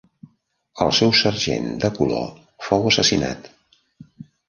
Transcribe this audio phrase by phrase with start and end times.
[0.85, 2.27] El seu sergent de color
[2.71, 3.55] fou assassinat.